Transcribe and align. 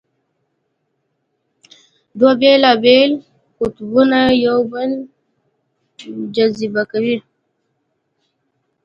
دوه 2.17 2.33
بېلابېل 2.39 3.11
قطبونه 3.57 4.19
یو 4.45 4.59
بل 4.71 4.91
جذبه 6.35 6.83
کوي. 6.91 7.15